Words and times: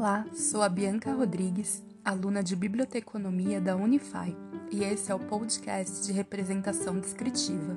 Olá, 0.00 0.24
sou 0.32 0.62
a 0.62 0.68
Bianca 0.68 1.12
Rodrigues, 1.12 1.82
aluna 2.04 2.40
de 2.40 2.54
Biblioteconomia 2.54 3.60
da 3.60 3.74
Unify, 3.74 4.32
e 4.70 4.84
esse 4.84 5.10
é 5.10 5.14
o 5.16 5.18
podcast 5.18 6.06
de 6.06 6.12
representação 6.12 7.00
descritiva. 7.00 7.76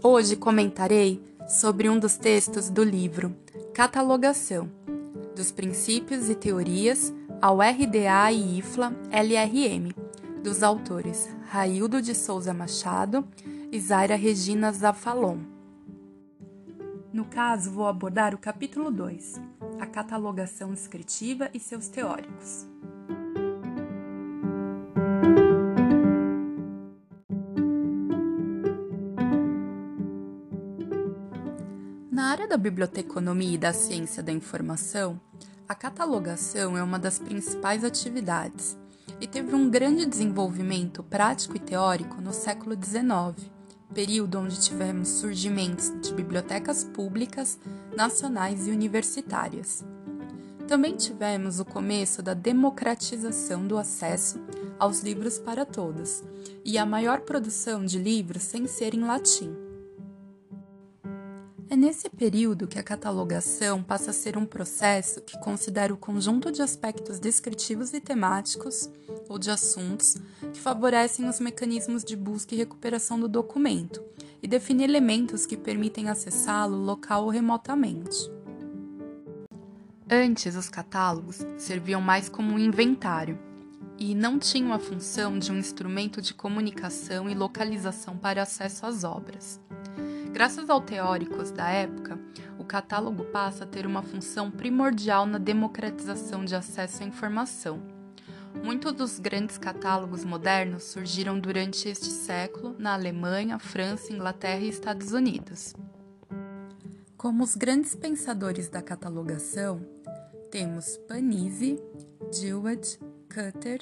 Hoje 0.00 0.36
comentarei 0.36 1.20
sobre 1.48 1.90
um 1.90 1.98
dos 1.98 2.16
textos 2.16 2.70
do 2.70 2.84
livro 2.84 3.34
Catalogação, 3.74 4.70
dos 5.34 5.50
princípios 5.50 6.30
e 6.30 6.36
teorias 6.36 7.12
ao 7.42 7.58
RDA 7.58 8.30
e 8.30 8.60
IFLA 8.60 8.92
LRM, 9.10 9.90
dos 10.40 10.62
autores 10.62 11.28
Raildo 11.48 12.00
de 12.00 12.14
Souza 12.14 12.54
Machado 12.54 13.26
e 13.72 13.80
Zaira 13.80 14.14
Regina 14.14 14.70
Zafalon. 14.70 15.38
No 17.12 17.24
caso, 17.24 17.72
vou 17.72 17.88
abordar 17.88 18.36
o 18.36 18.38
capítulo 18.38 18.88
2, 18.92 19.40
a 19.78 19.86
catalogação 19.86 20.72
descritiva 20.72 21.50
e 21.52 21.60
seus 21.60 21.88
teóricos. 21.88 22.66
Na 32.10 32.30
área 32.30 32.48
da 32.48 32.56
biblioteconomia 32.56 33.54
e 33.54 33.58
da 33.58 33.72
ciência 33.72 34.22
da 34.22 34.32
informação, 34.32 35.20
a 35.68 35.74
catalogação 35.74 36.76
é 36.76 36.82
uma 36.82 36.98
das 36.98 37.18
principais 37.18 37.84
atividades 37.84 38.76
e 39.20 39.26
teve 39.26 39.54
um 39.54 39.70
grande 39.70 40.06
desenvolvimento 40.06 41.02
prático 41.02 41.56
e 41.56 41.60
teórico 41.60 42.20
no 42.20 42.32
século 42.32 42.74
XIX, 42.74 43.50
período 43.94 44.38
onde 44.38 44.60
tivemos 44.60 45.08
surgimentos 45.08 45.92
de 46.00 46.12
bibliotecas 46.12 46.84
públicas, 46.84 47.58
nacionais 47.96 48.66
e 48.66 48.70
universitárias. 48.70 49.84
Também 50.66 50.96
tivemos 50.96 51.60
o 51.60 51.64
começo 51.64 52.22
da 52.22 52.34
democratização 52.34 53.66
do 53.66 53.78
acesso 53.78 54.40
aos 54.78 55.00
livros 55.00 55.38
para 55.38 55.64
todos 55.64 56.22
e 56.64 56.76
a 56.76 56.84
maior 56.84 57.20
produção 57.20 57.84
de 57.84 57.98
livros 57.98 58.42
sem 58.42 58.66
ser 58.66 58.94
em 58.94 59.04
latim. 59.04 59.65
É 61.68 61.74
nesse 61.74 62.08
período 62.08 62.68
que 62.68 62.78
a 62.78 62.82
catalogação 62.82 63.82
passa 63.82 64.10
a 64.10 64.14
ser 64.14 64.38
um 64.38 64.46
processo 64.46 65.20
que 65.20 65.36
considera 65.40 65.92
o 65.92 65.96
conjunto 65.96 66.52
de 66.52 66.62
aspectos 66.62 67.18
descritivos 67.18 67.92
e 67.92 68.00
temáticos 68.00 68.88
ou 69.28 69.36
de 69.36 69.50
assuntos 69.50 70.16
que 70.52 70.60
favorecem 70.60 71.28
os 71.28 71.40
mecanismos 71.40 72.04
de 72.04 72.14
busca 72.14 72.54
e 72.54 72.58
recuperação 72.58 73.18
do 73.18 73.26
documento 73.26 74.00
e 74.40 74.46
define 74.46 74.84
elementos 74.84 75.44
que 75.44 75.56
permitem 75.56 76.08
acessá-lo 76.08 76.76
local 76.76 77.24
ou 77.24 77.30
remotamente. 77.30 78.30
Antes, 80.08 80.54
os 80.54 80.68
catálogos 80.68 81.44
serviam 81.58 82.00
mais 82.00 82.28
como 82.28 82.52
um 82.52 82.60
inventário 82.60 83.36
e 83.98 84.14
não 84.14 84.38
tinham 84.38 84.72
a 84.72 84.78
função 84.78 85.36
de 85.36 85.50
um 85.50 85.58
instrumento 85.58 86.22
de 86.22 86.32
comunicação 86.32 87.28
e 87.28 87.34
localização 87.34 88.16
para 88.16 88.42
acesso 88.42 88.86
às 88.86 89.02
obras. 89.02 89.60
Graças 90.36 90.68
aos 90.68 90.84
teóricos 90.84 91.50
da 91.50 91.66
época, 91.70 92.20
o 92.58 92.64
catálogo 92.64 93.24
passa 93.24 93.64
a 93.64 93.66
ter 93.66 93.86
uma 93.86 94.02
função 94.02 94.50
primordial 94.50 95.24
na 95.24 95.38
democratização 95.38 96.44
de 96.44 96.54
acesso 96.54 97.02
à 97.02 97.06
informação. 97.06 97.80
Muitos 98.62 98.92
dos 98.92 99.18
grandes 99.18 99.56
catálogos 99.56 100.26
modernos 100.26 100.84
surgiram 100.84 101.40
durante 101.40 101.88
este 101.88 102.10
século 102.10 102.76
na 102.78 102.92
Alemanha, 102.92 103.58
França, 103.58 104.12
Inglaterra 104.12 104.60
e 104.60 104.68
Estados 104.68 105.12
Unidos. 105.12 105.74
Como 107.16 107.42
os 107.42 107.56
grandes 107.56 107.94
pensadores 107.94 108.68
da 108.68 108.82
catalogação, 108.82 109.80
temos 110.50 110.98
Panizzi, 111.08 111.80
Dewey, 112.38 112.78
Cutter, 113.34 113.78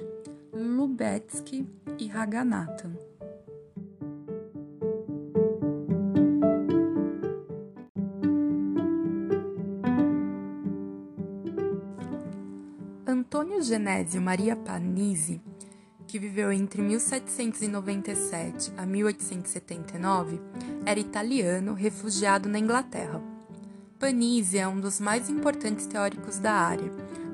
Lubetzky 0.52 1.68
e 1.98 2.08
Haganathan. 2.08 3.13
Genésio 13.74 14.22
Maria 14.22 14.54
Panizzi, 14.54 15.42
que 16.06 16.16
viveu 16.16 16.52
entre 16.52 16.80
1797 16.80 18.72
a 18.76 18.86
1879, 18.86 20.40
era 20.86 21.00
italiano 21.00 21.74
refugiado 21.74 22.48
na 22.48 22.60
Inglaterra. 22.60 23.20
Panizzi 23.98 24.58
é 24.58 24.68
um 24.68 24.78
dos 24.78 25.00
mais 25.00 25.28
importantes 25.28 25.88
teóricos 25.88 26.38
da 26.38 26.52
área. 26.52 26.88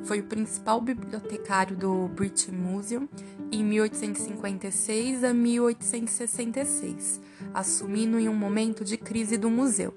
Foi 0.05 0.21
o 0.21 0.25
principal 0.25 0.81
bibliotecário 0.81 1.77
do 1.77 2.09
British 2.09 2.49
Museum 2.49 3.07
em 3.53 3.63
1856 3.63 5.25
a 5.25 5.35
1866, 5.35 7.21
assumindo 7.53 8.19
em 8.19 8.31
um 8.31 8.35
momento 8.35 8.83
de 8.83 8.97
crise 8.97 9.37
do 9.37 9.51
museu. 9.51 9.93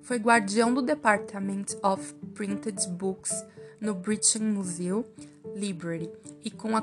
Foi 0.00 0.16
guardião 0.16 0.72
do 0.72 0.80
Department 0.80 1.66
of 1.82 2.14
Printed 2.32 2.88
Books 2.92 3.44
no 3.80 3.94
British 3.94 4.36
Museum 4.36 5.04
Library 5.54 6.10
e, 6.44 6.50
com 6.50 6.76
a 6.76 6.82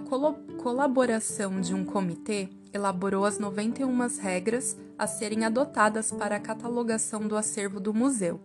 colaboração 0.57 1.59
de 1.61 1.73
um 1.73 1.85
comitê, 1.85 2.49
elaborou 2.73 3.25
as 3.25 3.37
91 3.37 4.07
regras 4.21 4.75
a 4.97 5.05
serem 5.05 5.45
adotadas 5.45 6.11
para 6.11 6.35
a 6.35 6.39
catalogação 6.39 7.27
do 7.27 7.37
acervo 7.37 7.79
do 7.79 7.93
museu. 7.93 8.39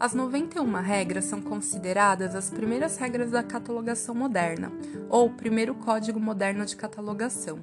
As 0.00 0.14
91 0.14 0.64
regras 0.80 1.26
são 1.26 1.40
consideradas 1.40 2.34
as 2.34 2.50
primeiras 2.50 2.96
regras 2.96 3.30
da 3.30 3.42
catalogação 3.42 4.14
moderna, 4.14 4.72
ou 5.08 5.30
primeiro 5.30 5.74
código 5.76 6.18
moderno 6.18 6.66
de 6.66 6.74
catalogação. 6.74 7.60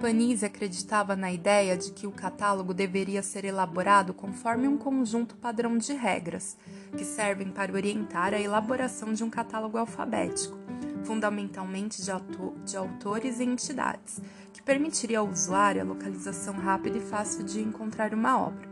Panizzi 0.00 0.46
acreditava 0.46 1.14
na 1.14 1.30
ideia 1.30 1.76
de 1.76 1.92
que 1.92 2.06
o 2.06 2.10
catálogo 2.10 2.72
deveria 2.72 3.22
ser 3.22 3.44
elaborado 3.44 4.14
conforme 4.14 4.66
um 4.66 4.78
conjunto 4.78 5.36
padrão 5.36 5.76
de 5.76 5.92
regras, 5.92 6.56
que 6.96 7.04
servem 7.04 7.50
para 7.50 7.74
orientar 7.74 8.32
a 8.32 8.40
elaboração 8.40 9.12
de 9.12 9.22
um 9.22 9.28
catálogo 9.28 9.76
alfabético, 9.76 10.58
fundamentalmente 11.04 12.02
de, 12.02 12.10
autor, 12.10 12.54
de 12.64 12.78
autores 12.78 13.40
e 13.40 13.44
entidades, 13.44 14.22
que 14.54 14.62
permitiria 14.62 15.18
ao 15.18 15.28
usuário 15.28 15.82
a 15.82 15.84
localização 15.84 16.54
rápida 16.54 16.96
e 16.96 17.02
fácil 17.02 17.44
de 17.44 17.60
encontrar 17.60 18.14
uma 18.14 18.40
obra. 18.40 18.70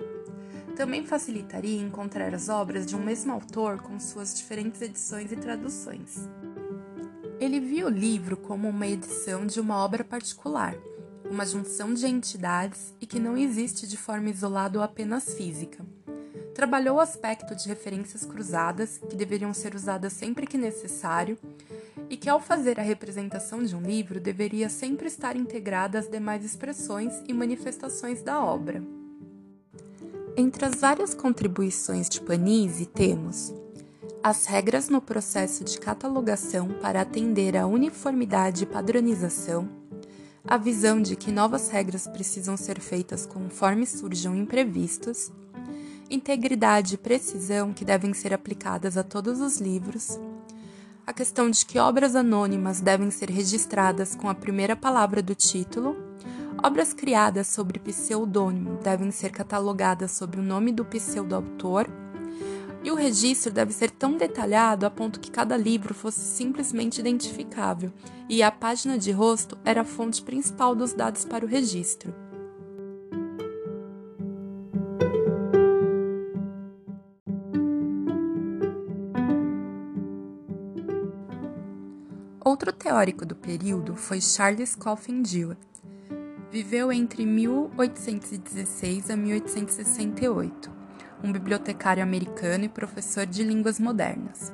Também 0.74 1.04
facilitaria 1.04 1.78
encontrar 1.78 2.34
as 2.34 2.48
obras 2.48 2.86
de 2.86 2.96
um 2.96 3.04
mesmo 3.04 3.32
autor 3.32 3.82
com 3.82 4.00
suas 4.00 4.34
diferentes 4.34 4.80
edições 4.80 5.30
e 5.30 5.36
traduções. 5.36 6.26
Ele 7.38 7.60
viu 7.60 7.86
o 7.86 7.90
livro 7.90 8.34
como 8.34 8.66
uma 8.66 8.86
edição 8.86 9.44
de 9.44 9.60
uma 9.60 9.76
obra 9.76 10.02
particular 10.02 10.74
uma 11.30 11.46
junção 11.46 11.92
de 11.92 12.06
entidades 12.06 12.94
e 13.00 13.06
que 13.06 13.18
não 13.18 13.36
existe 13.36 13.86
de 13.86 13.96
forma 13.96 14.30
isolada 14.30 14.78
ou 14.78 14.84
apenas 14.84 15.34
física. 15.34 15.84
Trabalhou 16.54 16.96
o 16.96 17.00
aspecto 17.00 17.54
de 17.54 17.68
referências 17.68 18.24
cruzadas, 18.24 18.98
que 18.98 19.14
deveriam 19.14 19.54
ser 19.54 19.74
usadas 19.74 20.12
sempre 20.12 20.46
que 20.46 20.58
necessário, 20.58 21.38
e 22.10 22.16
que, 22.16 22.28
ao 22.28 22.40
fazer 22.40 22.80
a 22.80 22.82
representação 22.82 23.62
de 23.62 23.76
um 23.76 23.80
livro, 23.80 24.18
deveria 24.18 24.68
sempre 24.68 25.06
estar 25.06 25.36
integrada 25.36 25.98
às 25.98 26.08
demais 26.08 26.44
expressões 26.44 27.22
e 27.28 27.32
manifestações 27.32 28.22
da 28.22 28.42
obra. 28.42 28.82
Entre 30.36 30.64
as 30.64 30.80
várias 30.80 31.14
contribuições 31.14 32.08
de 32.08 32.20
Panizzi 32.20 32.86
temos 32.86 33.54
as 34.22 34.46
regras 34.46 34.88
no 34.88 35.00
processo 35.00 35.62
de 35.64 35.78
catalogação 35.78 36.68
para 36.82 37.00
atender 37.00 37.56
à 37.56 37.66
uniformidade 37.66 38.64
e 38.64 38.66
padronização, 38.66 39.68
a 40.46 40.56
visão 40.56 41.00
de 41.00 41.16
que 41.16 41.30
novas 41.30 41.68
regras 41.68 42.06
precisam 42.06 42.56
ser 42.56 42.80
feitas 42.80 43.26
conforme 43.26 43.86
surjam 43.86 44.34
imprevistos, 44.34 45.32
integridade 46.10 46.94
e 46.94 46.98
precisão 46.98 47.72
que 47.72 47.84
devem 47.84 48.14
ser 48.14 48.32
aplicadas 48.32 48.96
a 48.96 49.02
todos 49.02 49.40
os 49.40 49.58
livros, 49.58 50.18
a 51.06 51.12
questão 51.12 51.48
de 51.48 51.64
que 51.64 51.78
obras 51.78 52.14
anônimas 52.14 52.80
devem 52.80 53.10
ser 53.10 53.30
registradas 53.30 54.14
com 54.14 54.28
a 54.28 54.34
primeira 54.34 54.76
palavra 54.76 55.22
do 55.22 55.34
título, 55.34 55.96
obras 56.62 56.92
criadas 56.92 57.46
sobre 57.46 57.78
pseudônimo 57.78 58.78
devem 58.82 59.10
ser 59.10 59.30
catalogadas 59.30 60.12
sob 60.12 60.38
o 60.38 60.42
nome 60.42 60.70
do 60.70 60.84
pseudoautor 60.84 61.86
e 62.82 62.90
o 62.90 62.94
registro 62.94 63.52
deve 63.52 63.72
ser 63.72 63.90
tão 63.90 64.16
detalhado 64.16 64.86
a 64.86 64.90
ponto 64.90 65.20
que 65.20 65.30
cada 65.30 65.56
livro 65.56 65.94
fosse 65.94 66.20
simplesmente 66.20 67.00
identificável, 67.00 67.92
e 68.28 68.42
a 68.42 68.50
página 68.50 68.98
de 68.98 69.10
rosto 69.10 69.58
era 69.64 69.80
a 69.80 69.84
fonte 69.84 70.22
principal 70.22 70.74
dos 70.74 70.92
dados 70.92 71.24
para 71.24 71.44
o 71.44 71.48
registro. 71.48 72.14
Outro 82.44 82.72
teórico 82.72 83.26
do 83.26 83.36
período 83.36 83.94
foi 83.94 84.22
Charles 84.22 84.74
Coffin 84.74 85.20
Dewey. 85.20 85.56
Viveu 86.50 86.90
entre 86.90 87.26
1816 87.26 89.10
a 89.10 89.16
1868 89.16 90.77
um 91.22 91.32
bibliotecário 91.32 92.02
americano 92.02 92.64
e 92.64 92.68
professor 92.68 93.26
de 93.26 93.42
línguas 93.42 93.78
modernas. 93.78 94.52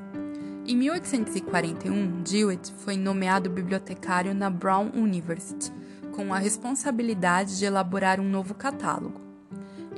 Em 0.67 0.77
1841, 0.77 2.23
Jewett 2.27 2.73
foi 2.79 2.97
nomeado 2.97 3.51
bibliotecário 3.51 4.35
na 4.35 4.49
Brown 4.49 4.91
University, 4.95 5.71
com 6.13 6.33
a 6.33 6.39
responsabilidade 6.39 7.59
de 7.59 7.67
elaborar 7.67 8.19
um 8.19 8.29
novo 8.29 8.55
catálogo. 8.55 9.21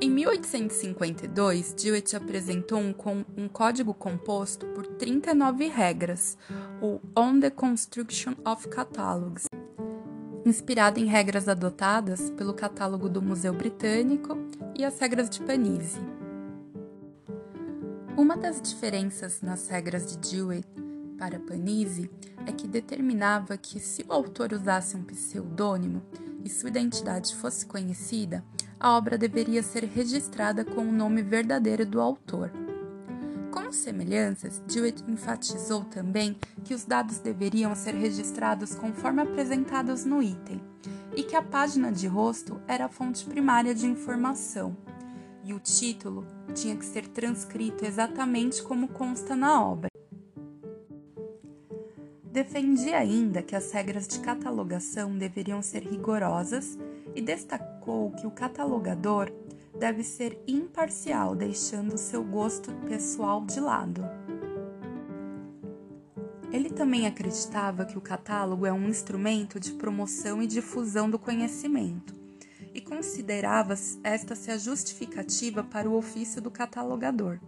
Em 0.01 0.11
1852, 0.11 1.75
Jewett 1.79 2.17
apresentou 2.17 2.79
um, 2.79 2.95
um, 3.37 3.49
código 3.49 3.95
composto 3.95 4.67
por 4.67 4.87
39 4.87 5.69
regras, 5.69 6.37
o 6.83 7.01
On 7.17 7.41
the 7.41 7.49
Construction 7.49 8.35
of 8.45 8.69
Catalogs, 8.69 9.47
inspirado 10.45 11.01
em 11.01 11.07
regras 11.07 11.49
adotadas 11.49 12.31
pelo 12.31 12.53
catálogo 12.53 13.09
do 13.09 13.23
Museu 13.23 13.55
Britânico 13.55 14.37
e 14.77 14.85
as 14.85 14.99
regras 14.99 15.31
de 15.31 15.41
Panizzi. 15.41 16.16
Uma 18.17 18.35
das 18.35 18.63
diferenças 18.63 19.43
nas 19.43 19.69
regras 19.69 20.07
de 20.07 20.17
Dewey 20.17 20.65
para 21.19 21.39
Panizzi 21.39 22.11
é 22.47 22.53
que 22.53 22.67
determinava 22.67 23.59
que 23.59 23.79
se 23.79 24.07
o 24.09 24.13
autor 24.13 24.55
usasse 24.55 24.97
um 24.97 25.03
pseudônimo 25.03 26.01
e 26.43 26.49
sua 26.49 26.71
identidade 26.71 27.37
fosse 27.37 27.67
conhecida, 27.67 28.43
a 28.81 28.97
obra 28.97 29.19
deveria 29.19 29.63
ser 29.63 29.85
registrada 29.85 30.65
com 30.65 30.81
o 30.81 30.93
nome 30.93 31.23
verdadeiro 31.23 31.85
do 31.85 32.01
autor. 32.01 32.51
Com 33.51 33.71
semelhanças, 33.71 34.63
Dewey 34.67 34.95
enfatizou 35.07 35.85
também 35.85 36.39
que 36.65 36.73
os 36.73 36.87
dados 36.87 37.19
deveriam 37.19 37.75
ser 37.75 37.95
registrados 37.95 38.75
conforme 38.75 39.21
apresentados 39.21 40.07
no 40.07 40.23
item 40.23 40.59
e 41.15 41.23
que 41.23 41.37
a 41.37 41.43
página 41.43 41.93
de 41.93 42.07
rosto 42.07 42.59
era 42.67 42.87
a 42.87 42.89
fonte 42.89 43.27
primária 43.27 43.75
de 43.75 43.85
informação 43.85 44.75
e 45.47 45.55
o 45.55 45.61
título 45.61 46.27
tinha 46.53 46.77
que 46.77 46.85
ser 46.85 47.07
transcrito 47.07 47.87
exatamente 47.87 48.61
como 48.65 48.89
consta 48.89 49.37
na 49.37 49.63
obra. 49.65 49.89
Defendia 52.25 52.99
ainda 52.99 53.43
que 53.43 53.55
as 53.55 53.71
regras 53.71 54.09
de 54.09 54.19
catalogação 54.19 55.17
deveriam 55.17 55.63
ser 55.63 55.85
rigorosas 55.85 56.77
e 57.15 57.23
destacou 57.23 58.11
que 58.11 58.27
o 58.27 58.31
catalogador 58.31 59.31
deve 59.79 60.03
ser 60.03 60.43
imparcial, 60.49 61.37
deixando 61.37 61.97
seu 61.97 62.25
gosto 62.25 62.75
pessoal 62.89 63.45
de 63.47 63.61
lado. 63.61 64.05
Ele 66.51 66.71
também 66.71 67.07
acreditava 67.07 67.85
que 67.85 67.97
o 67.97 68.01
catálogo 68.01 68.67
é 68.67 68.73
um 68.73 68.89
instrumento 68.89 69.61
de 69.61 69.73
promoção 69.73 70.43
e 70.43 70.47
difusão 70.47 71.09
do 71.09 71.19
conhecimento 71.19 72.26
e 72.77 72.81
considerava 72.83 73.75
esta 74.05 74.35
ser 74.35 74.51
a 74.51 74.59
justificativa 74.59 75.65
para 75.65 75.89
o 75.89 75.97
ofício 75.97 76.43
do 76.43 76.51
catalogador. 76.51 77.39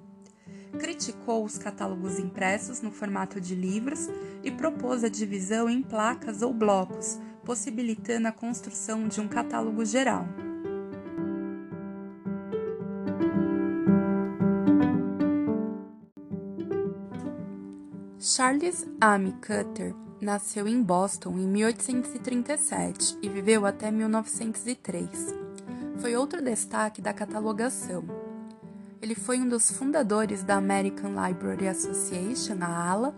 Criticou 0.78 1.44
os 1.44 1.58
catálogos 1.58 2.18
impressos 2.18 2.80
no 2.80 2.90
formato 2.90 3.38
de 3.38 3.54
livros 3.54 4.08
e 4.42 4.50
propôs 4.50 5.04
a 5.04 5.08
divisão 5.10 5.68
em 5.68 5.82
placas 5.82 6.40
ou 6.40 6.54
blocos, 6.54 7.18
possibilitando 7.44 8.26
a 8.26 8.32
construção 8.32 9.06
de 9.06 9.20
um 9.20 9.28
catálogo 9.28 9.84
geral. 9.84 10.26
Charles 18.18 18.86
Amy 18.98 19.32
Cutter 19.32 19.94
nasceu 20.20 20.66
em 20.66 20.82
Boston 20.82 21.38
em 21.38 21.46
1837 21.46 23.18
e 23.22 23.28
viveu 23.28 23.64
até 23.64 23.90
1903. 23.90 25.34
Foi 25.98 26.16
outro 26.16 26.42
destaque 26.42 27.00
da 27.00 27.12
catalogação. 27.12 28.04
Ele 29.00 29.14
foi 29.14 29.38
um 29.38 29.48
dos 29.48 29.70
fundadores 29.70 30.42
da 30.42 30.56
American 30.56 31.10
Library 31.10 31.68
Association, 31.68 32.56
a 32.60 32.90
ALA, 32.90 33.14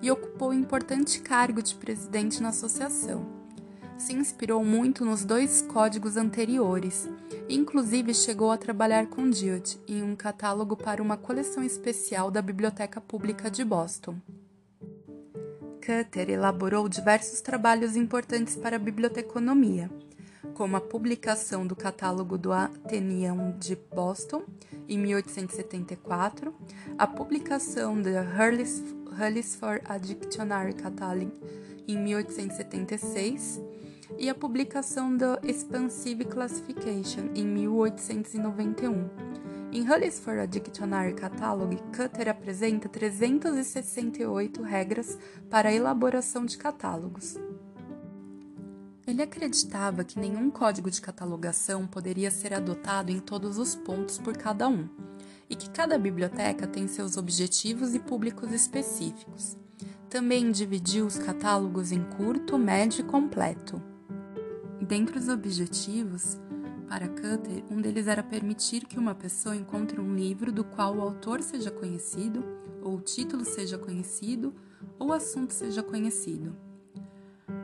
e 0.00 0.10
ocupou 0.10 0.50
um 0.50 0.54
importante 0.54 1.20
cargo 1.20 1.62
de 1.62 1.74
presidente 1.74 2.40
na 2.40 2.50
associação. 2.50 3.26
Se 3.98 4.12
inspirou 4.12 4.64
muito 4.64 5.04
nos 5.04 5.24
dois 5.24 5.62
códigos 5.62 6.16
anteriores 6.16 7.08
e, 7.48 7.54
inclusive, 7.54 8.12
chegou 8.12 8.50
a 8.50 8.56
trabalhar 8.56 9.06
com 9.06 9.30
Diot 9.30 9.80
em 9.86 10.02
um 10.02 10.16
catálogo 10.16 10.76
para 10.76 11.02
uma 11.02 11.16
coleção 11.16 11.62
especial 11.62 12.30
da 12.30 12.42
Biblioteca 12.42 13.00
Pública 13.00 13.50
de 13.50 13.64
Boston. 13.64 14.16
Cutter 15.84 16.30
elaborou 16.30 16.88
diversos 16.88 17.42
trabalhos 17.42 17.94
importantes 17.94 18.56
para 18.56 18.76
a 18.76 18.78
biblioteconomia, 18.78 19.90
como 20.54 20.78
a 20.78 20.80
publicação 20.80 21.66
do 21.66 21.76
catálogo 21.76 22.38
do 22.38 22.54
Athenaeum 22.54 23.58
de 23.58 23.76
Boston 23.76 24.44
em 24.88 24.98
1874, 24.98 26.54
a 26.96 27.06
publicação 27.06 28.00
da 28.00 28.22
Hurley's 28.22 29.54
for 29.56 29.82
a 29.84 29.98
Dictionary 29.98 30.72
Catalog 30.72 31.30
em 31.86 31.98
1876 31.98 33.60
e 34.16 34.30
a 34.30 34.34
publicação 34.34 35.14
da 35.14 35.38
Expansive 35.42 36.24
Classification 36.24 37.28
em 37.34 37.44
1891. 37.44 39.34
Em 39.74 39.82
Hullis 39.82 40.20
for 40.20 40.38
a 40.38 40.46
Dictionary 40.46 41.14
Catalog, 41.14 41.76
Cutter 41.96 42.28
apresenta 42.28 42.88
368 42.88 44.62
regras 44.62 45.18
para 45.50 45.68
a 45.68 45.74
elaboração 45.74 46.46
de 46.46 46.56
catálogos. 46.56 47.34
Ele 49.04 49.20
acreditava 49.20 50.04
que 50.04 50.16
nenhum 50.16 50.48
código 50.48 50.88
de 50.88 51.00
catalogação 51.00 51.88
poderia 51.88 52.30
ser 52.30 52.54
adotado 52.54 53.10
em 53.10 53.18
todos 53.18 53.58
os 53.58 53.74
pontos 53.74 54.16
por 54.16 54.36
cada 54.36 54.68
um, 54.68 54.88
e 55.50 55.56
que 55.56 55.68
cada 55.70 55.98
biblioteca 55.98 56.68
tem 56.68 56.86
seus 56.86 57.16
objetivos 57.16 57.96
e 57.96 57.98
públicos 57.98 58.52
específicos. 58.52 59.56
Também 60.08 60.52
dividiu 60.52 61.04
os 61.04 61.18
catálogos 61.18 61.90
em 61.90 62.04
curto, 62.10 62.56
médio 62.56 63.00
e 63.00 63.08
completo. 63.08 63.82
Dentre 64.80 65.18
os 65.18 65.28
objetivos, 65.28 66.38
para 66.94 67.08
Cutter, 67.08 67.64
um 67.68 67.80
deles 67.80 68.06
era 68.06 68.22
permitir 68.22 68.86
que 68.86 69.00
uma 69.00 69.16
pessoa 69.16 69.56
encontre 69.56 70.00
um 70.00 70.14
livro 70.14 70.52
do 70.52 70.62
qual 70.62 70.94
o 70.94 71.00
autor 71.00 71.42
seja 71.42 71.68
conhecido, 71.68 72.44
ou 72.80 72.94
o 72.94 73.00
título 73.00 73.44
seja 73.44 73.76
conhecido, 73.76 74.54
ou 74.96 75.08
o 75.08 75.12
assunto 75.12 75.52
seja 75.52 75.82
conhecido. 75.82 76.54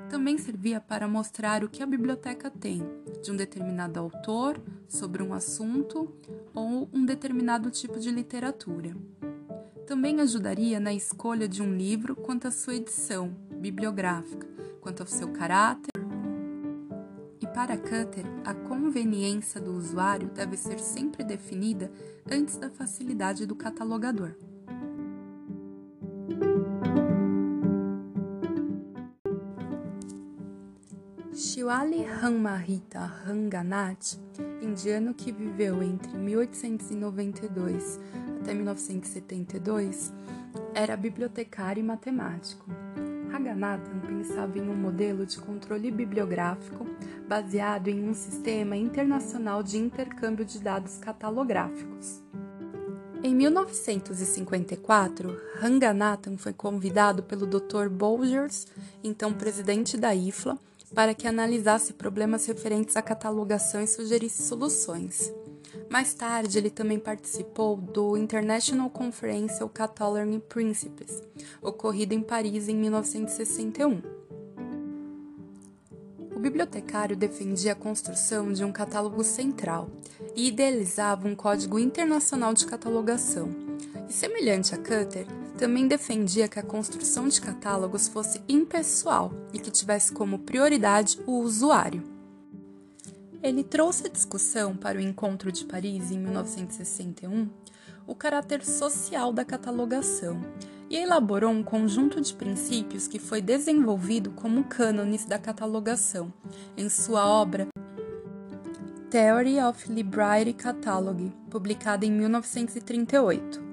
Também 0.09 0.37
servia 0.37 0.81
para 0.81 1.07
mostrar 1.07 1.63
o 1.63 1.69
que 1.69 1.81
a 1.81 1.87
biblioteca 1.87 2.51
tem 2.51 2.83
de 3.23 3.31
um 3.31 3.37
determinado 3.37 4.01
autor, 4.01 4.61
sobre 4.89 5.23
um 5.23 5.33
assunto 5.33 6.13
ou 6.53 6.89
um 6.93 7.07
determinado 7.07 7.71
tipo 7.71 8.01
de 8.01 8.11
literatura. 8.11 8.97
Também 9.87 10.21
ajudaria 10.21 10.81
na 10.81 10.93
escolha 10.93 11.47
de 11.47 11.63
um 11.63 11.73
livro 11.73 12.17
quanto 12.17 12.49
à 12.49 12.51
sua 12.51 12.75
edição 12.75 13.29
bibliográfica, 13.61 14.49
quanto 14.81 15.03
ao 15.03 15.07
seu 15.07 15.29
caráter 15.29 15.90
para 17.53 17.77
Cutter, 17.77 18.25
a 18.45 18.55
conveniência 18.55 19.61
do 19.61 19.75
usuário 19.75 20.29
deve 20.29 20.57
ser 20.57 20.79
sempre 20.79 21.25
definida 21.25 21.91
antes 22.31 22.57
da 22.57 22.71
facilidade 22.71 23.47
do 23.47 23.55
catalogador. 23.55 24.35
Shiwali 31.33 32.03
Ranmarita 32.03 33.01
Ranganath, 33.01 34.19
indiano 34.63 35.15
que 35.15 35.33
viveu 35.33 35.83
entre 35.83 36.17
1892 36.17 37.99
até 38.41 38.55
1972, 38.55 40.13
era 40.75 40.97
bibliotecário 40.97 41.81
e 41.81 41.85
matemático. 41.85 42.80
Raganathan 43.51 43.99
pensava 44.07 44.59
em 44.59 44.69
um 44.69 44.77
modelo 44.77 45.27
de 45.27 45.39
controle 45.39 45.91
bibliográfico 45.91 46.87
baseado 47.29 47.89
em 47.89 48.09
um 48.09 48.15
sistema 48.15 48.77
internacional 48.77 49.61
de 49.63 49.77
intercâmbio 49.77 50.45
de 50.45 50.61
dados 50.61 50.99
catalográficos. 50.99 52.23
Em 53.23 53.35
1954, 53.35 55.37
Ranganathan 55.57 56.37
foi 56.37 56.53
convidado 56.53 57.25
pelo 57.25 57.47
Dr. 57.47 57.89
Bolgers, 57.91 58.67
então 59.03 59.33
presidente 59.33 59.97
da 59.97 60.15
IFLA, 60.15 60.57
para 60.95 61.13
que 61.13 61.27
analisasse 61.27 61.93
problemas 61.93 62.47
referentes 62.47 62.97
à 62.97 63.03
catalogação 63.03 63.83
e 63.83 63.87
sugerisse 63.87 64.45
soluções. 64.45 65.33
Mais 65.91 66.15
tarde, 66.15 66.57
ele 66.57 66.71
também 66.71 67.01
participou 67.01 67.77
do 67.77 68.17
International 68.17 68.89
Conference 68.89 69.61
on 69.61 69.69
Cataloging 69.69 70.39
Principles, 70.39 71.21
ocorrido 71.61 72.15
em 72.15 72.23
Paris 72.23 72.69
em 72.69 72.77
1961. 72.77 74.01
O 76.33 76.39
bibliotecário 76.39 77.17
defendia 77.17 77.73
a 77.73 77.75
construção 77.75 78.53
de 78.53 78.65
um 78.65 78.71
catálogo 78.71 79.25
central 79.25 79.91
e 80.37 80.47
idealizava 80.47 81.27
um 81.27 81.35
código 81.35 81.77
internacional 81.77 82.55
de 82.55 82.67
catalogação. 82.67 83.49
E 84.09 84.13
semelhante 84.13 84.73
a 84.73 84.79
Cutter, 84.79 85.27
também 85.59 85.89
defendia 85.89 86.47
que 86.47 86.61
a 86.61 86.63
construção 86.63 87.27
de 87.27 87.41
catálogos 87.41 88.07
fosse 88.07 88.41
impessoal 88.49 89.33
e 89.53 89.59
que 89.59 89.73
tivesse 89.73 90.13
como 90.13 90.39
prioridade 90.39 91.19
o 91.27 91.41
usuário. 91.41 92.10
Ele 93.43 93.65
trouxe 93.65 94.07
a 94.07 94.11
discussão 94.11 94.77
para 94.77 94.99
o 94.99 95.01
Encontro 95.01 95.51
de 95.51 95.65
Paris 95.65 96.11
em 96.11 96.19
1961 96.19 97.49
o 98.07 98.15
caráter 98.15 98.65
social 98.65 99.33
da 99.33 99.45
catalogação 99.45 100.41
e 100.91 100.97
elaborou 100.97 101.51
um 101.51 101.63
conjunto 101.63 102.21
de 102.21 102.35
princípios 102.35 103.07
que 103.07 103.21
foi 103.21 103.41
desenvolvido 103.41 104.33
como 104.33 104.65
cânones 104.65 105.25
da 105.25 105.39
catalogação 105.39 106.33
em 106.77 106.89
sua 106.89 107.25
obra 107.25 107.69
Theory 109.11 109.61
of 109.61 109.93
Library 109.93 110.53
Catalog, 110.53 111.33
publicada 111.49 112.05
em 112.05 112.11
1938. 112.11 113.70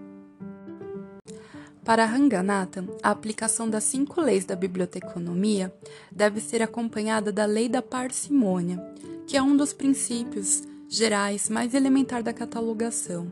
Para 1.88 2.04
Ranganathan, 2.04 2.86
a 3.02 3.12
aplicação 3.12 3.70
das 3.70 3.86
cinco 3.86 4.20
leis 4.20 4.44
da 4.44 4.58
biblioteconomia 4.58 5.74
deve 6.12 6.42
ser 6.42 6.62
acompanhada 6.62 7.32
da 7.32 7.46
lei 7.46 7.70
da 7.70 7.82
parcimônia, 7.82 8.78
que 9.26 9.38
é 9.38 9.42
um 9.42 9.56
dos 9.56 9.72
princípios 9.72 10.64
gerais 10.90 11.48
mais 11.50 11.74
elementar 11.74 12.22
da 12.22 12.34
catalogação. 12.34 13.32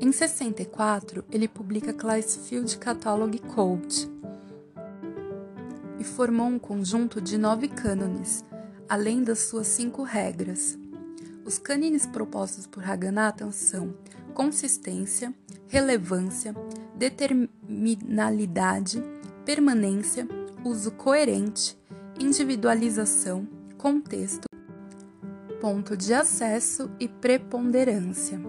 Em 0.00 0.12
64, 0.12 1.24
ele 1.32 1.48
publica 1.48 1.92
Classfield 1.92 2.78
Catalog 2.78 3.36
Code 3.40 4.08
e 5.98 6.04
formou 6.04 6.46
um 6.46 6.60
conjunto 6.60 7.20
de 7.20 7.36
nove 7.36 7.66
cânones, 7.66 8.44
além 8.88 9.24
das 9.24 9.40
suas 9.40 9.66
cinco 9.66 10.04
regras. 10.04 10.78
Os 11.44 11.58
cânones 11.58 12.06
propostos 12.06 12.68
por 12.68 12.84
Raghunathan 12.84 13.50
são 13.50 13.92
consistência, 14.32 15.32
relevância, 15.68 16.54
determinalidade, 16.94 19.02
permanência, 19.44 20.26
uso 20.64 20.92
coerente, 20.92 21.78
individualização, 22.18 23.46
contexto, 23.78 24.46
ponto 25.60 25.96
de 25.96 26.14
acesso 26.14 26.90
e 26.98 27.08
preponderância. 27.08 28.40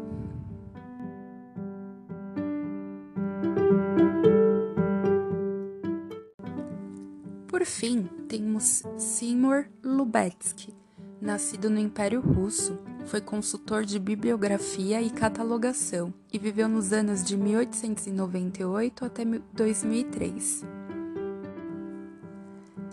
Por 7.48 7.66
fim, 7.66 8.10
temos 8.28 8.84
Seymour 8.98 9.66
Lubetsky, 9.84 10.74
nascido 11.22 11.70
no 11.70 11.80
Império 11.80 12.20
Russo, 12.20 12.78
foi 13.06 13.22
consultor 13.22 13.84
de 13.84 14.00
bibliografia 14.00 15.02
e 15.02 15.10
catalogação 15.10 16.14
e 16.32 16.40
viveu 16.40 16.68
nos 16.68 16.94
anos 16.94 17.24
de 17.24 17.38
1898 17.38 19.06
até 19.06 19.24
2003. 19.54 20.66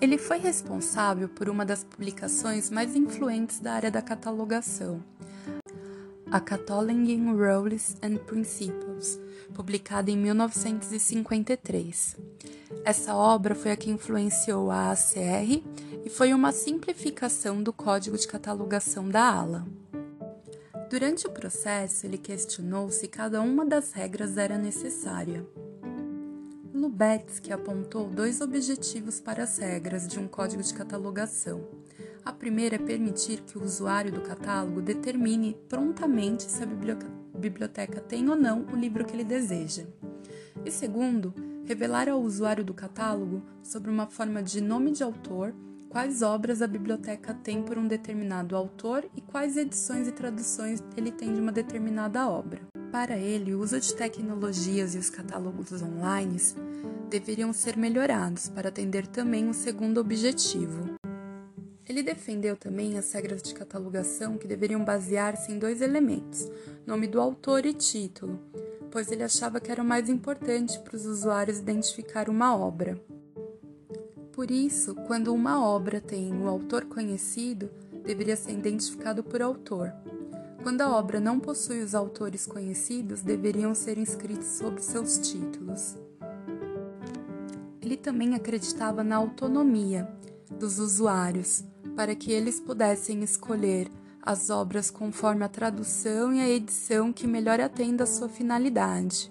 Ele 0.01 0.17
foi 0.17 0.39
responsável 0.39 1.29
por 1.29 1.49
uma 1.49 1.65
das 1.65 1.85
publicações 1.85 2.71
mais 2.71 2.97
influentes 2.97 3.61
da 3.61 3.75
área 3.75 3.91
da 3.91 4.01
catalogação, 4.01 5.03
a 6.31 6.41
Cataloging 6.41 7.35
Rules 7.35 7.97
and 8.03 8.17
Principles, 8.25 9.21
publicada 9.53 10.11
em 10.11 10.17
1953. 10.17 12.17
Essa 12.85 13.15
obra 13.15 13.55
foi 13.55 13.73
a 13.73 13.77
que 13.77 13.91
influenciou 13.91 14.71
a 14.71 14.93
ACR 14.93 15.63
e 16.05 16.09
foi 16.09 16.33
uma 16.33 16.53
simplificação 16.53 17.63
do 17.63 17.73
código 17.73 18.17
de 18.17 18.27
catalogação 18.27 19.09
da 19.09 19.23
ALA. 19.23 19.67
Durante 20.91 21.25
o 21.25 21.31
processo, 21.31 22.05
ele 22.05 22.19
questionou 22.19 22.91
se 22.91 23.07
cada 23.07 23.41
uma 23.41 23.65
das 23.65 23.93
regras 23.93 24.37
era 24.37 24.59
necessária. 24.59 25.47
Lubetzky 26.75 27.53
apontou 27.53 28.09
dois 28.09 28.41
objetivos 28.41 29.21
para 29.21 29.45
as 29.45 29.57
regras 29.57 30.09
de 30.09 30.19
um 30.19 30.27
código 30.27 30.61
de 30.61 30.75
catalogação. 30.75 31.65
A 32.25 32.33
primeira 32.33 32.75
é 32.75 32.79
permitir 32.79 33.41
que 33.43 33.57
o 33.57 33.63
usuário 33.63 34.11
do 34.11 34.21
catálogo 34.21 34.83
determine 34.83 35.57
prontamente 35.69 36.43
se 36.43 36.61
a 36.61 36.67
biblioteca 37.39 38.01
tem 38.01 38.29
ou 38.29 38.35
não 38.35 38.67
o 38.73 38.75
livro 38.75 39.05
que 39.05 39.15
ele 39.15 39.23
deseja. 39.23 39.85
E 40.65 40.73
segundo, 40.73 41.33
revelar 41.67 42.09
ao 42.09 42.21
usuário 42.21 42.65
do 42.65 42.75
catálogo, 42.75 43.45
sobre 43.63 43.93
uma 43.93 44.09
forma 44.09 44.43
de 44.43 44.61
nome 44.61 44.91
de 44.91 45.05
autor, 45.05 45.55
quais 45.91 46.23
obras 46.23 46.63
a 46.63 46.69
biblioteca 46.69 47.35
tem 47.35 47.63
por 47.63 47.77
um 47.77 47.87
determinado 47.87 48.57
autor 48.57 49.05
e 49.17 49.21
quais 49.21 49.57
edições 49.57 50.07
e 50.07 50.13
traduções 50.13 50.83
ele 50.97 51.11
tem 51.11 51.35
de 51.35 51.41
uma 51.41 51.51
determinada 51.51 52.29
obra. 52.29 52.63
Para 52.93 53.19
ele, 53.19 53.55
o 53.55 53.61
uso 53.61 53.79
de 53.81 53.95
tecnologias 53.95 54.95
e 54.95 54.99
os 54.99 55.11
catálogos 55.11 55.83
online 55.83 56.37
deveriam 57.11 57.53
ser 57.53 57.77
melhorados 57.77 58.49
para 58.49 58.69
atender 58.69 59.07
também 59.09 59.49
o 59.49 59.55
segundo 59.55 60.01
objetivo. 60.01 60.95
Ele 61.89 62.05
defendeu 62.05 62.57
também 62.57 62.97
as 62.97 63.13
regras 63.13 63.43
de 63.43 63.53
catalogação 63.53 64.39
que 64.39 64.47
deveriam 64.47 64.85
basear-se 64.85 65.51
em 65.51 65.59
dois 65.59 65.83
elementos: 65.83 66.49
nome 66.87 67.09
do 67.09 67.21
autor 67.21 67.67
e 67.67 67.75
título, 67.75 68.39
pois 68.93 69.11
ele 69.11 69.25
achava 69.25 69.59
que 69.59 69.73
era 69.73 69.83
o 69.83 69.87
mais 69.87 70.09
importante 70.09 70.79
para 70.79 70.95
os 70.95 71.05
usuários 71.05 71.59
identificar 71.59 72.29
uma 72.29 72.57
obra. 72.57 72.97
Por 74.41 74.51
isso, 74.51 74.95
quando 75.07 75.35
uma 75.35 75.63
obra 75.63 76.01
tem 76.01 76.33
o 76.33 76.49
autor 76.49 76.87
conhecido, 76.87 77.69
deveria 78.03 78.35
ser 78.35 78.53
identificado 78.53 79.23
por 79.23 79.43
autor. 79.43 79.93
Quando 80.63 80.81
a 80.81 80.89
obra 80.97 81.21
não 81.21 81.39
possui 81.39 81.83
os 81.83 81.95
autores 81.95 82.47
conhecidos, 82.47 83.21
deveriam 83.21 83.75
ser 83.75 83.99
inscritos 83.99 84.47
sob 84.47 84.83
seus 84.83 85.19
títulos. 85.19 85.95
Ele 87.83 87.99
também 87.99 88.35
acreditava 88.35 89.05
na 89.05 89.17
autonomia 89.17 90.09
dos 90.59 90.79
usuários, 90.79 91.63
para 91.95 92.15
que 92.15 92.33
eles 92.33 92.59
pudessem 92.59 93.23
escolher 93.23 93.91
as 94.23 94.49
obras 94.49 94.91
conforme 94.91 95.45
a 95.45 95.51
tradução 95.51 96.33
e 96.33 96.41
a 96.41 96.49
edição 96.49 97.13
que 97.13 97.27
melhor 97.27 97.61
atenda 97.61 98.05
à 98.05 98.07
sua 98.07 98.31
finalidade. 98.31 99.31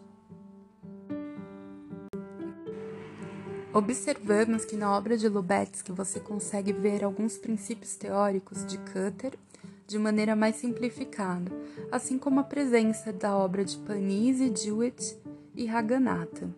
Observamos 3.71 4.65
que 4.65 4.75
na 4.75 4.97
obra 4.97 5.15
de 5.15 5.29
Lubetzky 5.29 5.91
você 5.91 6.19
consegue 6.19 6.73
ver 6.73 7.03
alguns 7.03 7.37
princípios 7.37 7.95
teóricos 7.95 8.65
de 8.65 8.79
Cutter 8.79 9.37
de 9.85 9.99
maneira 9.99 10.35
mais 10.35 10.55
simplificada, 10.55 11.51
assim 11.91 12.17
como 12.17 12.39
a 12.39 12.43
presença 12.43 13.13
da 13.13 13.37
obra 13.37 13.63
de 13.63 13.77
Panizzi, 13.77 14.51
Jewett 14.55 15.15
e 15.55 15.67
Raganatha. 15.67 16.49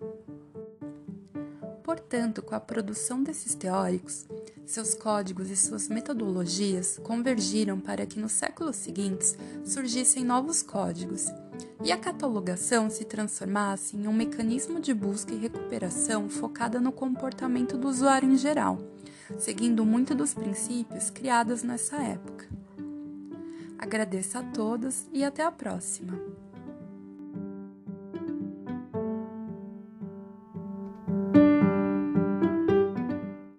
Portanto, 1.91 2.41
com 2.41 2.55
a 2.55 2.59
produção 2.61 3.21
desses 3.21 3.53
teóricos, 3.53 4.25
seus 4.65 4.93
códigos 4.93 5.49
e 5.49 5.57
suas 5.57 5.89
metodologias 5.89 6.97
convergiram 7.03 7.81
para 7.81 8.05
que 8.05 8.17
nos 8.17 8.31
séculos 8.31 8.77
seguintes 8.77 9.37
surgissem 9.65 10.23
novos 10.23 10.63
códigos 10.63 11.25
e 11.83 11.91
a 11.91 11.97
catalogação 11.97 12.89
se 12.89 13.03
transformasse 13.03 13.97
em 13.97 14.07
um 14.07 14.13
mecanismo 14.13 14.79
de 14.79 14.93
busca 14.93 15.33
e 15.33 15.37
recuperação 15.37 16.29
focada 16.29 16.79
no 16.79 16.93
comportamento 16.93 17.77
do 17.77 17.89
usuário 17.89 18.31
em 18.31 18.37
geral, 18.37 18.77
seguindo 19.37 19.85
muito 19.85 20.15
dos 20.15 20.33
princípios 20.33 21.09
criados 21.09 21.61
nessa 21.61 21.97
época. 21.97 22.47
Agradeço 23.77 24.37
a 24.37 24.43
todos 24.43 25.07
e 25.11 25.25
até 25.25 25.43
a 25.43 25.51
próxima! 25.51 26.40